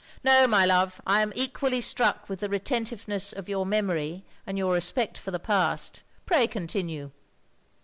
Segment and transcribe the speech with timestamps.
[0.23, 4.73] "No, my love, I am equally struck with the retentiveness of your memory, and your
[4.73, 6.01] respect for the past.
[6.25, 7.11] Pray continue."